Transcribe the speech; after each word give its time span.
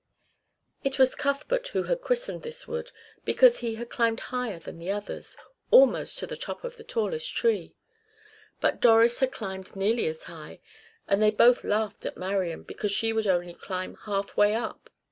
It 0.83 0.97
was 0.97 1.13
Cuthbert 1.13 1.67
who 1.67 1.83
had 1.83 2.01
christened 2.01 2.41
this 2.41 2.67
wood, 2.67 2.91
because 3.23 3.59
he 3.59 3.75
had 3.75 3.91
climbed 3.91 4.19
higher 4.33 4.57
than 4.57 4.79
the 4.79 4.89
others 4.89 5.37
almost 5.69 6.17
to 6.17 6.25
the 6.25 6.35
top 6.35 6.63
of 6.63 6.75
the 6.75 6.83
tallest 6.83 7.35
tree. 7.35 7.75
But 8.59 8.81
Doris 8.81 9.19
had 9.19 9.31
climbed 9.31 9.75
nearly 9.75 10.07
as 10.07 10.23
high, 10.23 10.59
and 11.07 11.21
they 11.21 11.29
both 11.29 11.63
laughed 11.63 12.03
at 12.07 12.17
Marian, 12.17 12.63
because 12.63 12.89
she 12.91 13.13
would 13.13 13.27
only 13.27 13.53
climb 13.53 13.93
half 14.05 14.35
way 14.35 14.55
up. 14.55 14.89